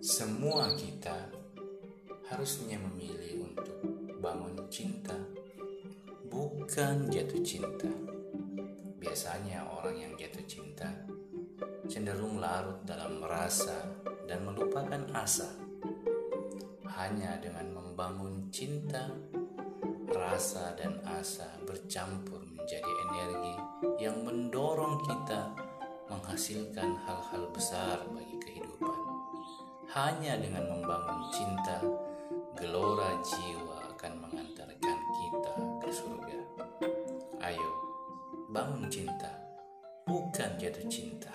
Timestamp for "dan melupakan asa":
14.24-15.52